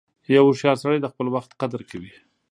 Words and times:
•یو 0.35 0.45
هوښیار 0.49 0.77
سړی 0.83 0.99
د 1.01 1.07
خپل 1.13 1.27
وخت 1.35 1.51
قدر 1.61 1.81
کوي. 1.89 2.13